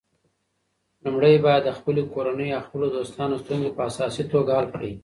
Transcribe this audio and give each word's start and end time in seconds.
لومړی 1.03 1.35
باید 1.45 1.61
د 1.65 1.69
خپلې 1.77 2.01
کورنۍ 2.13 2.49
او 2.55 2.61
خپلو 2.67 2.85
دوستانو 2.95 3.41
ستونزې 3.43 3.69
په 3.77 3.81
اساسي 3.89 4.23
توګه 4.33 4.51
حل 4.57 4.67
کړې. 4.73 4.91